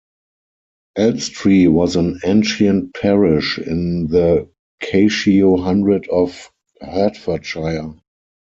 Elstree 0.97 1.67
was 1.67 1.95
an 1.95 2.19
ancient 2.25 2.91
parish 2.95 3.59
in 3.59 4.07
the 4.07 4.49
Cashio 4.81 5.61
Hundred 5.61 6.07
of 6.09 6.49
Hertfordshire. 6.81 7.93